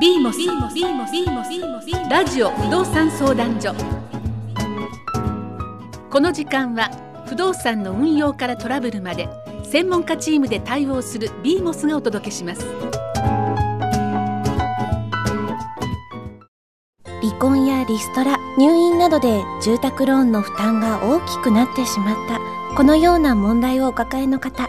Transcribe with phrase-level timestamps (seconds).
[0.00, 3.72] ビーモスビーモスビーモスビーモスビーモスラジオ不動産相談所。
[6.10, 6.90] この時間は
[7.26, 9.28] 不動産の運用からトラブルまで
[9.62, 12.66] 専門家チームで対応するビーモスがお届けします。
[17.20, 22.40] 離婚やリストラ入院などで住宅ローンの負担が大きくなってしまった
[22.76, 24.68] このような問題をお抱えの方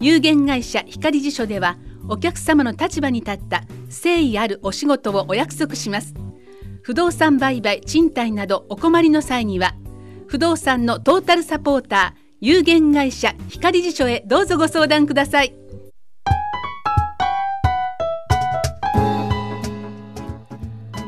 [0.00, 1.76] 有限会社光辞書では
[2.08, 6.14] お客様の立場に立った誠意あるお仕事をお約束します。
[6.82, 9.74] 不動産売買賃貸などお困りの際には
[10.28, 15.54] 不動産のトータルサポーター有限会社光辞書へどうぞご相談ください。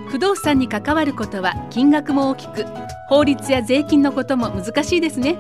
[0.09, 2.65] 不動産に関わることは金額も大きく
[3.11, 5.37] 法律や税金のことも難しいですね。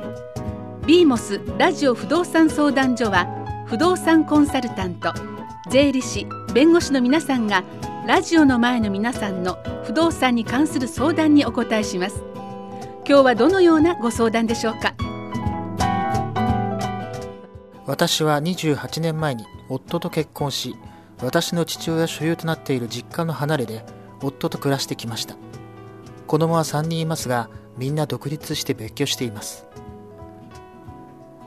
[0.86, 3.26] ビーモスラジオ不動産相談所は
[3.66, 5.14] 不動産コンサルタント
[5.70, 7.64] 税理士弁護士の皆さんが
[8.06, 12.22] ラジオの前の皆さんの不動産に関する相談にお答えします。
[13.08, 14.94] 今日はどのようなご相談でしょうか。
[17.88, 20.76] 私は28年前に夫と結婚し
[21.22, 23.82] 私の父親所有となっている実家の離れで
[24.20, 25.36] 夫と暮らしてきました。
[26.26, 29.64] 子供は3人いますがみんな独立して別居しています。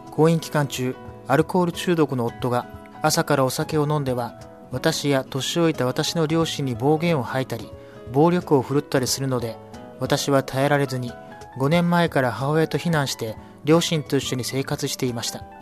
[0.09, 0.95] 婚姻期間中
[1.28, 2.66] アルコール中毒の夫が
[3.03, 7.69] 朝からお酒を飲んでは私や年老いた私の両親に暴言を吐いたり
[8.12, 9.58] 暴力を振るったりするので
[10.00, 11.12] 私は耐えられずに
[11.59, 15.61] 5年前から母親と避難して両親と一緒に生活していました。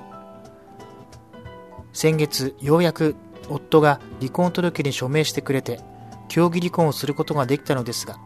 [1.94, 3.16] 先月ようやく
[3.50, 5.80] 夫が離婚届に署名してくれて
[6.28, 8.20] 協議離婚をすることができたのですが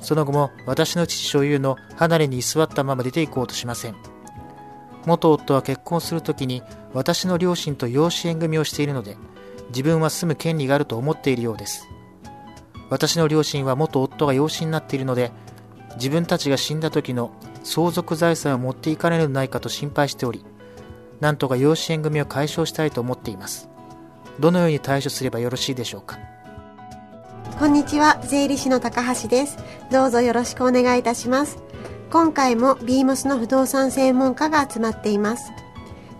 [0.00, 3.96] その後も私の父所有の離れに居座ったまま出て行こうとしません。
[5.06, 9.16] 元夫は結婚するときに私の両親と養子縁組をしているので
[9.68, 11.88] 自分は住む権利があると思っているようです。
[12.90, 15.32] 私の両親は元夫が養子になっているので
[15.96, 17.30] 自分たちが死んだ時の
[17.62, 20.44] 相続財産を持っていかれるのではないかと心配しており
[21.20, 23.68] なんとか養子縁組を解消したいと思っています。
[24.40, 26.18] どのように対処すればよろしいでしょうか？
[27.58, 28.20] こんにちは。
[28.24, 29.58] 税理士の高橋です。
[29.90, 31.58] どうぞよろしくお願いいたします。
[32.10, 35.52] 今回もビーモスの不動産専門家が集まっています。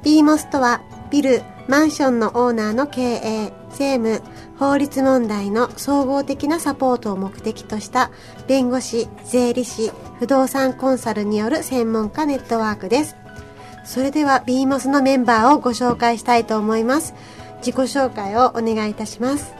[0.02, 4.22] ビーモスとはビルマンションのオーナーの経営政務
[4.58, 8.10] 法律問題の総合的なサポートを目的とした
[8.46, 13.16] 弁護士税理士不動産コンサルによる専門家ネットワークです。
[13.84, 17.14] それではビーモスのメンバーをご紹介したいと思います。
[17.58, 19.54] 自己紹介をお願いいたします。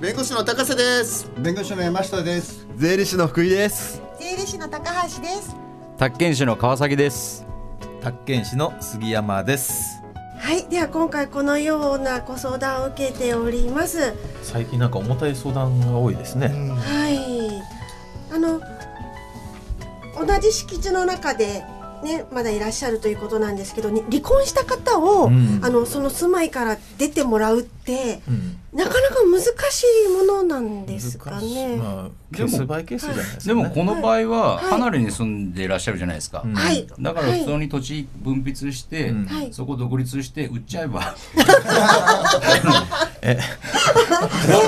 [0.00, 1.30] 弁護士の高瀬です。
[1.38, 2.66] 弁護士の山下です。
[2.76, 4.02] 税理士の福井です。
[4.18, 5.54] 税理士の高橋です。
[5.98, 7.46] 宅建士の川崎です。
[8.02, 10.02] 宅建士の杉山です。
[10.38, 10.66] はい。
[10.68, 14.14] では今回このようなご相談を受けております。
[14.42, 17.62] 最近なんか重たい相談が多いですね、はい。
[18.34, 18.60] あの
[20.18, 21.64] 同じ敷地の中で
[22.04, 25.60] ね、まだいらっしゃるということなんですけど、ね、離婚した方を、うん。
[25.62, 28.58] あのその住まいから出てもらうって、うん。
[28.74, 31.76] なかなか難しいものなんですかね。
[31.76, 34.64] まあ、ケースバイケースじゃないですでか、ね、もこの場合ははい。
[34.72, 36.54] 離れに住んでいらっしゃるじゃないですか、うん。
[36.54, 39.26] はい、だから普通に土地分泌して、うん。
[39.26, 39.52] はい。
[39.52, 41.14] そこ独立して売っちゃえば。
[43.22, 43.38] え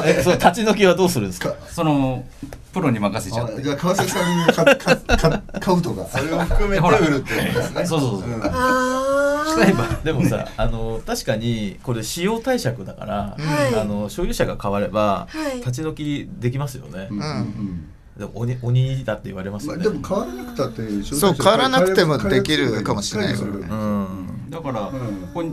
[0.05, 1.55] えそれ立ち退きはどうするんですか？
[1.69, 2.25] その
[2.73, 3.55] プロに任せちゃって。
[3.57, 6.05] あじゃあ川崎さんに買買買買うとか。
[6.07, 7.87] それを含めて売るってことですね。
[7.87, 8.43] そうそうそう、ん。
[8.43, 9.53] あー。
[9.53, 13.75] 使えばでもさあの確かにこれ使用貸借だから、はい。
[13.81, 15.57] あの所有者が変われば、はい。
[15.57, 24.49] 立ち退きできますよね、うんうんでも鬼鬼だって言われますまあ、よね、でも変わらなくたってそう変わらなくてもできるかもしれないうん。
[24.49, 25.31] だから、ん。
[25.35, 25.45] こう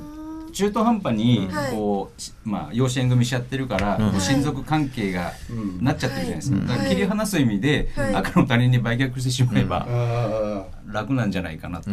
[0.54, 1.72] 中途半端にはい。
[1.72, 5.84] こう、しまあ、養子縁組しちゃってるから、親族関係がうん。
[5.84, 6.68] なっちゃってるじゃないですか、はい。
[6.68, 8.16] だから切り離す意味で、はい。
[8.16, 11.90] 赤の他人に売却してしまえばあ楽なんじゃないかなと、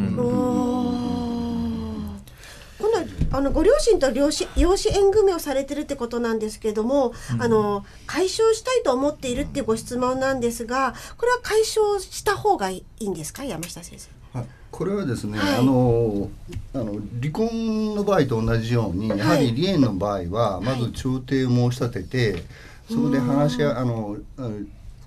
[3.33, 14.20] あのご両親と養子養子縁組をされてるってことなんですけども、あの解消したいと思っているっていうご質問なんですがこれは解消した方がいいんですか山下先生？
[14.35, 14.47] あはい。
[14.71, 15.55] これはですね、はい。
[15.57, 16.31] あの
[16.75, 22.45] あの離婚の場合と同じように、やはり離縁の場合はまず調停を申し立てて、
[22.89, 24.53] そこで話し合あのあの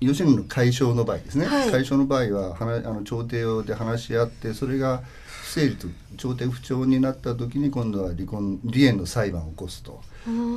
[0.00, 1.70] 要するに解消の場合ですね、はい。
[1.70, 5.02] 解消の場合は話あの調停で話し合ってそれが
[5.54, 5.86] 不整理と
[6.16, 10.02] 調停不調になった時に今度は離婚離縁の裁判を起こすと。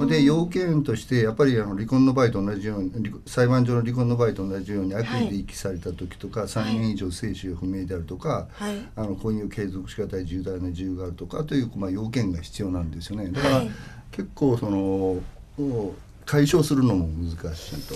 [0.08, 8.78] で要件としてやっぱりあの離婚の場合と同じように離裁判上の離婚の場合と同じように悪意で遺棄された時とか、3年以上生死が不明であるとか、はい。
[8.96, 13.30] あの婚姻を継続しがたい重大な自由があるとかという、まあ、要件が必要なんですよね。
[13.30, 13.72] だから、はい。
[14.12, 15.22] 結構その
[16.26, 17.96] 解消するのも難しいと。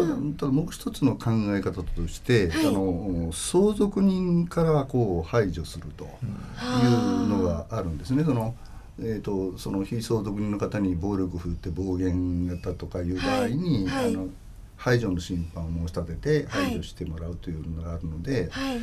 [0.00, 8.24] ただただもう一つの考え方として、あの相続人からこう排除するというのがあるんですね。
[8.24, 8.54] その
[9.02, 14.04] えー、とその非相続人の方に暴力を振るって暴言やったとかいう場合に、はい。
[14.04, 14.14] はい。
[14.14, 14.28] あの
[14.76, 18.78] 排除の審判を申し立てて排除してもらうというのがあるので、はい。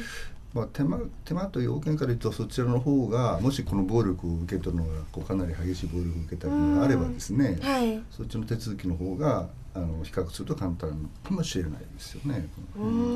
[0.54, 8.02] まあ、手間手間と要件から言うとそちらの方がもしこの暴力を受け取るのがこうかなり激しい暴力を受けたりのがあればですね、はい。
[8.12, 12.48] そっちの手続きの方があの比較すると簡単かもしれないですよね。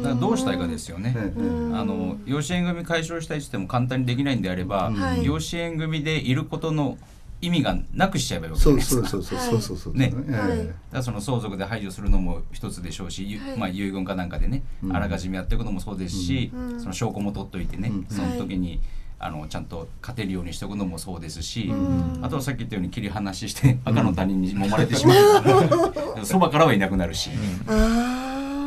[0.04, 1.14] だからどうしたいかですよね。
[1.18, 1.42] ええ
[1.74, 5.26] あの養子縁組解消したいとしても簡単にできないんであれば、はい。
[5.26, 6.98] 養子縁組でいることの
[7.42, 9.08] 意味がなくしちゃえばいいわけですか？
[9.08, 10.58] そうそうそうそうそうそうねええはい。
[10.60, 14.96] だからその相続で排除するのも一つでしょうし、ゆはいまあ、遺言かなんかでね、うん。
[14.96, 16.80] あらかじめやっていくのもそうですし、うん。
[16.80, 18.06] その証拠も取っといてね、うん。
[18.08, 18.80] その時に
[19.24, 22.20] あのちゃんと勝てるようにしておくのもそうですし、ん。
[22.26, 27.30] あとはさっき言ったように切り離しして赤の他人に揉まれてしまえば そばからはいなくなるし、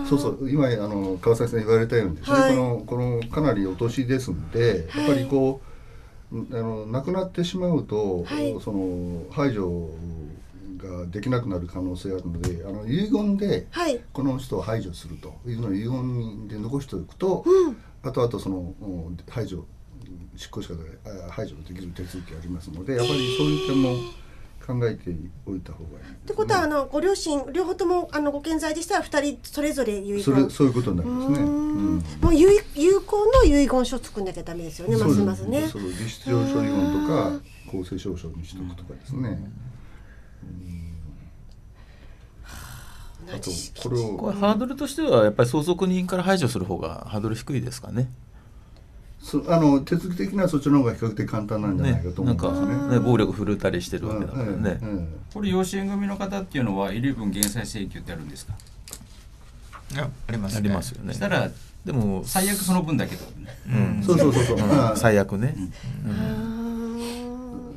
[0.08, 5.60] そうそう今あの川崎さん言われたようにですね、はいこのこのかなりお年ですので、やっぱりこ
[6.32, 8.56] うあの亡くなってしまうと、はい。
[8.60, 9.90] その排除
[10.78, 14.00] ができなくなる可能性があるのであの遺言ではい。
[14.12, 17.44] この人を排除するというのを遺言で残しておくと、
[18.02, 19.64] 後々そのうん排除
[20.36, 23.96] 執行し方であ排除できる手続きがありますのでやっぱりそういう点も
[24.64, 25.14] 考えて
[25.46, 30.22] おいた方がいいね、ってことはあのご両親両方ともあのご健在でしたら二人それぞれ遺言。
[30.22, 31.38] それそういうことになりますね。
[31.40, 31.48] うーん。
[31.48, 31.50] う
[31.96, 35.68] んもう有有効の遺言書作んなきゃダメですよねますますね。
[35.68, 37.40] そう実質上処理言とか
[37.70, 39.38] 公正証書にしとくとかですね。
[43.26, 43.50] あと
[43.82, 48.08] これをこれハードルとしてはやっぱり相続人から排除する方がハードル低いですかね。
[49.24, 52.98] そあの手続き的にはそっちの方が比較的簡単なんじゃないかと思うんですね。
[52.98, 54.78] ね暴力振るったりしてるわけだからね。
[54.82, 58.52] うんうんこれ養子縁組の方っていうのは遺留分減債請求ってあるんですか？
[59.96, 60.58] あありますね。
[60.58, 61.14] ありますよね。
[61.14, 61.50] したら
[61.84, 63.24] でも最悪その分だけど、
[63.68, 64.02] うん。
[64.04, 64.58] そうそうそうそう。
[64.58, 64.70] うん。
[64.70, 65.56] あ最悪ね。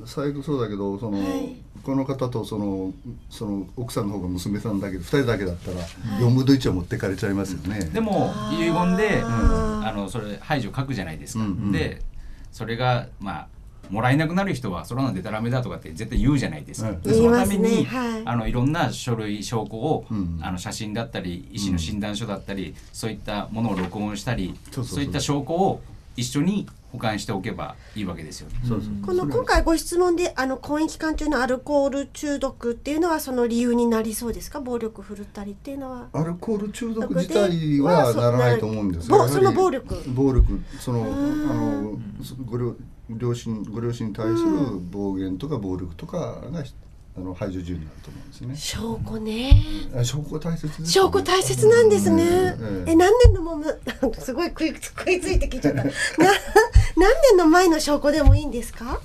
[0.07, 1.56] 最悪そうだけどその、はい。
[1.83, 2.94] この方とその
[3.30, 5.77] その奥さんの方が娘さんだけど2人だけだったら
[6.19, 7.86] 4分の1は持ってかれちゃいますよね。
[7.94, 11.71] でも遺言で、あーあのそれ排除書くじゃないですか、うんうん。
[11.71, 12.01] で
[12.51, 13.48] それがまあ
[13.89, 17.77] もらえなくなる人はそれなんでたらめだとかって絶対言うじゃないですか、うそのため言いますね。
[17.77, 18.21] に、はい。
[18.25, 20.39] あのいろんな書類証拠を、うん。
[20.42, 24.95] あの写真だったり医師の診断書だったり、そういったものを録音したりそうそう。
[24.95, 25.81] そういった証拠を
[26.18, 28.56] 一緒に保管しておけばいいわけですよね。
[28.68, 29.06] そうそう。
[29.06, 34.62] この今回ご質問であの婚姻期間中のアルコール中毒っていうのはその理由になりそうですか？
[34.62, 36.07] 暴力振るったりっていうのは。
[36.13, 39.95] アルコール中毒自体はならないと思うんですぼやはりその暴力。
[40.10, 42.75] 暴力そのあのそご両
[43.10, 46.63] 両親ご両親に対する暴言とか暴力とかが
[47.18, 48.56] あの排除自由になると思うんですね。
[48.56, 49.64] 証拠ね。
[49.96, 50.88] あ証拠大切です、ね。
[50.88, 52.24] 証拠大切なんですね、
[52.60, 53.80] うんえ何年のもむ
[54.19, 55.84] すごい食い食いついてきちゃった。
[55.84, 55.92] な
[56.96, 59.02] 何年の前の証拠でもいいんですか、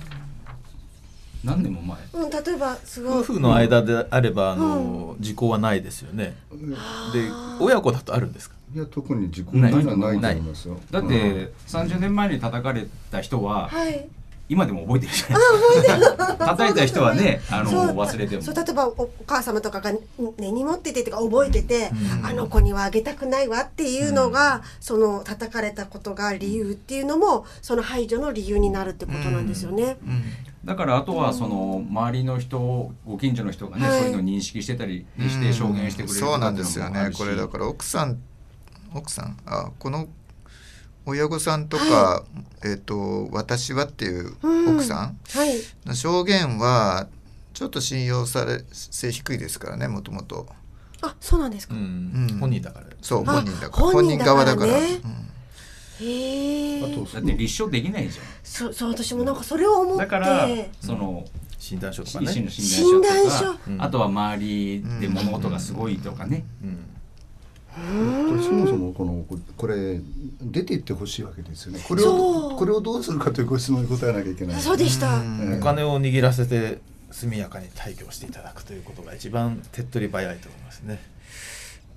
[1.43, 1.97] 何年も前？
[2.13, 3.17] うん、例えばすごい。
[3.19, 6.35] 夫婦の間であればあの時効はないですよね。
[7.13, 7.29] で
[7.59, 8.55] 親子だとあるんですか？
[8.75, 10.79] いや特に自己ないはないと思いますよ。
[10.91, 14.07] だって30年前に叩かれた人ははい
[14.49, 16.35] 今でも覚えてるじゃないですか。
[16.35, 18.41] 叩いた人はねあの忘れても。
[18.41, 19.93] そう例えばおお母様とかが
[20.37, 21.91] 根に持っててとか覚えてて、
[22.23, 29.97] あの子にはあげたくないわっていうのが、その叩かれたことが理由っていうのもその排除の理由になるってことなんですよね。
[30.65, 33.99] だからあとはその周りの人ご近所の人がね、はい。
[33.99, 37.11] そういうのを認識してたりして証言してくれるとかそうなんですよね。
[37.17, 38.19] これだから奥さん
[38.93, 40.07] 奥さんあこの
[41.05, 42.23] 親御さんとか、
[42.63, 44.35] えっ、と私はっていう
[44.69, 45.17] 奥さん。
[45.29, 45.55] はい。
[45.85, 47.07] の証言は
[47.53, 50.47] ちょっと信用され性低いですからねもともと。
[51.01, 51.75] あそうなんですか。
[51.75, 52.29] うん。
[52.31, 52.39] うん。
[52.39, 52.87] 本人だから。
[53.01, 53.87] そうあ本人だから。
[53.87, 54.55] 本人だからね。
[54.55, 54.83] 側だから、うん。
[55.99, 56.83] へえ。
[56.83, 60.03] あとだって立証できないじそうそう私もなんかそれを思って。
[60.03, 60.47] ゃんだから
[60.79, 61.25] その
[61.59, 62.51] 診断書とか医師のね。
[62.51, 63.71] 診断書とか診断書。
[63.71, 66.92] うんあとは周りで物音がすごいとかね、うん
[67.73, 69.99] これそもそもこのここれ
[70.41, 71.83] 出ていってほしいわけですよね。
[71.87, 74.61] これをこれをどうするかというご質問に答えなきゃいけない。
[74.61, 75.07] そうでした。
[75.07, 76.79] ええお金を握らせて
[77.11, 81.01] 速やかに退去していただくということが一番手っ取り早いと思いますね。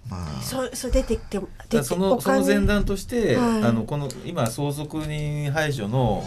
[0.08, 6.24] まあそうそう出てきてだからそのその前段として、はいあのこの今相続人排除の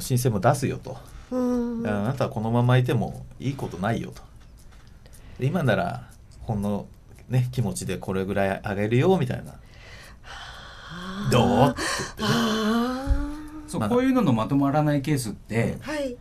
[0.00, 0.98] 申請も出すよと、
[1.30, 1.36] う
[1.82, 4.22] んあなたはこのままいてもいいことないよと
[5.38, 6.86] で今ならほんの
[7.28, 9.54] ね気持ちでこれぐらいあげるよみたいな。
[11.30, 11.70] どう？
[11.70, 11.80] って
[12.18, 12.38] 言ってね。
[13.66, 16.16] そうまあこういうののまとまらないケースってはい。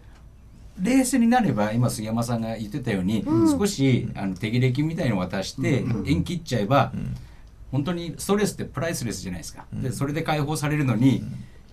[0.81, 3.59] 冷静になれば今杉山さんが言ってたように、うん。
[3.59, 6.07] 少しあの手切れ金みたいのを渡してうん。
[6.07, 7.15] 縁切っちゃえば、うん。
[7.71, 9.81] 本当にストレスってプライスレスじゃないですか、うん。
[9.81, 11.19] でそれで解放されるのに、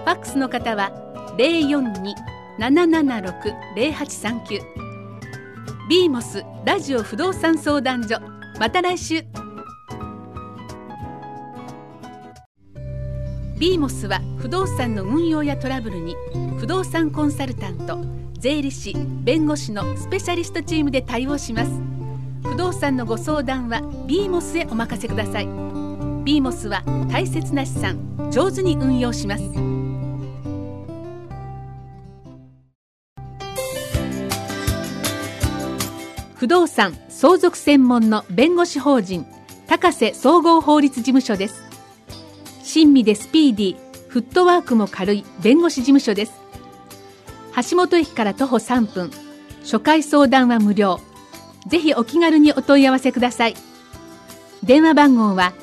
[0.05, 0.91] ァックスの方は
[2.57, 4.61] 042-776-0839
[5.89, 8.19] ビーモスラジオ不動産相談所
[8.59, 9.25] また来週
[13.57, 16.13] ビーモスは不動産の運用やトラブルに
[16.59, 18.03] 不動産コンサルタント
[18.37, 18.93] 税理士
[19.23, 21.71] 弁護士のスペシャリストチームで対応します。
[22.43, 25.45] 不動産のご相談はビーモスへお任せください。
[25.45, 29.43] ビーモスは大切な資産上手に運用します。
[36.35, 39.25] 不動産相続専門の弁護士法人
[39.67, 41.64] 高瀬総合法律事務所です。
[42.65, 43.77] 親身でスピーディー
[44.09, 46.33] フットワークも軽い弁護士事務所です。
[47.69, 49.11] 橋本駅から徒歩3分。
[49.61, 50.99] 初回相談は無料。
[51.67, 53.55] ぜひお気軽にお問い合わせください。
[54.63, 55.53] 電話番号は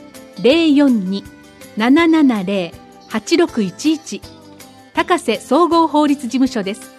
[1.77, 4.23] 042-770-8611
[4.95, 6.93] 高瀬総合法律事務所です。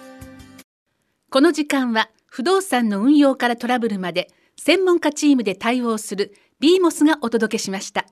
[1.30, 8.06] この時間は不動産の運用からトラブルまで専門家チームで対応する BMOS がお届けしました。